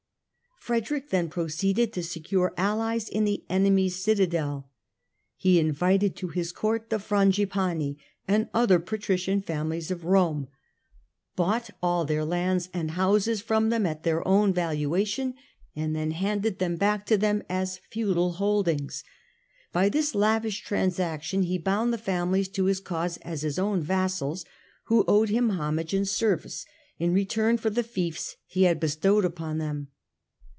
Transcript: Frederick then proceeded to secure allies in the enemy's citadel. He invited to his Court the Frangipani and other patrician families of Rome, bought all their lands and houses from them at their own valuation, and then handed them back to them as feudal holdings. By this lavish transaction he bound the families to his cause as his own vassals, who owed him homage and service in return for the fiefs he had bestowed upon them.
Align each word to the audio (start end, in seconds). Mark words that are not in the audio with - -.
Frederick 0.63 1.09
then 1.09 1.27
proceeded 1.27 1.91
to 1.91 2.03
secure 2.03 2.53
allies 2.55 3.09
in 3.09 3.25
the 3.25 3.43
enemy's 3.49 3.95
citadel. 3.95 4.69
He 5.35 5.57
invited 5.57 6.15
to 6.17 6.27
his 6.27 6.51
Court 6.51 6.91
the 6.91 6.99
Frangipani 6.99 7.97
and 8.27 8.47
other 8.53 8.77
patrician 8.77 9.41
families 9.41 9.89
of 9.89 10.03
Rome, 10.05 10.49
bought 11.35 11.71
all 11.81 12.05
their 12.05 12.23
lands 12.23 12.69
and 12.75 12.91
houses 12.91 13.41
from 13.41 13.69
them 13.69 13.87
at 13.87 14.03
their 14.03 14.25
own 14.27 14.53
valuation, 14.53 15.33
and 15.75 15.95
then 15.95 16.11
handed 16.11 16.59
them 16.59 16.75
back 16.75 17.07
to 17.07 17.17
them 17.17 17.41
as 17.49 17.79
feudal 17.89 18.33
holdings. 18.33 19.03
By 19.73 19.89
this 19.89 20.13
lavish 20.13 20.61
transaction 20.61 21.41
he 21.41 21.57
bound 21.57 21.91
the 21.91 21.97
families 21.97 22.47
to 22.49 22.65
his 22.65 22.79
cause 22.79 23.17
as 23.23 23.41
his 23.41 23.57
own 23.57 23.81
vassals, 23.81 24.45
who 24.85 25.05
owed 25.07 25.29
him 25.29 25.49
homage 25.49 25.95
and 25.95 26.07
service 26.07 26.67
in 26.99 27.15
return 27.15 27.57
for 27.57 27.71
the 27.71 27.81
fiefs 27.81 28.35
he 28.45 28.61
had 28.63 28.79
bestowed 28.79 29.25
upon 29.25 29.57
them. 29.57 29.87